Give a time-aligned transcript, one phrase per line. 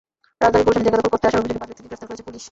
[0.43, 2.39] রাজধানীর গুলশানে জায়গা দখল করতে আসার অভিযোগে পাঁচ ব্যক্তিকে গ্রেপ্তার করেছে পুলিশ।